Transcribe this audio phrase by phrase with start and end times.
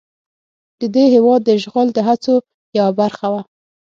[0.79, 2.35] د دې هېواد د اشغال د هڅو
[2.77, 3.41] یوه برخه وه.